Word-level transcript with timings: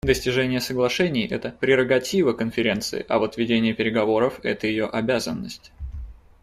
Достижение 0.03 0.59
соглашений 0.61 1.27
− 1.27 1.31
это 1.31 1.55
прерогатива 1.59 2.33
Конференции, 2.33 3.05
а 3.13 3.19
вот 3.19 3.37
ведение 3.37 3.75
переговоров 3.75 4.39
− 4.39 4.41
это 4.43 4.65
ее 4.65 4.87
обязанность. 4.87 5.71